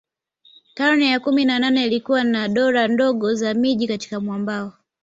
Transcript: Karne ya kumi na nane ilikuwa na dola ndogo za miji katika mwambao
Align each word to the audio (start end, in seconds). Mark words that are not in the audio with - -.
Karne 0.73 1.05
ya 1.11 1.19
kumi 1.19 1.45
na 1.45 1.59
nane 1.59 1.85
ilikuwa 1.85 2.23
na 2.23 2.47
dola 2.47 2.87
ndogo 2.87 3.33
za 3.33 3.53
miji 3.53 3.87
katika 3.87 4.19
mwambao 4.19 4.73